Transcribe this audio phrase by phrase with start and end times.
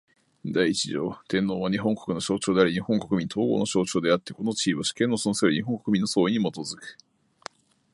[0.43, 6.97] 第一条天皇は、日本国の象徴であり日本国民統合の象徴であつて、この地位は、主権の存する日本国民の総意に基く。